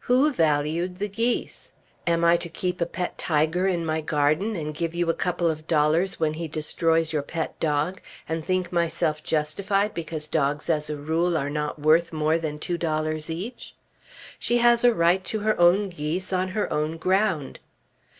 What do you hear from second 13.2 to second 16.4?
each? She has a right to her own geese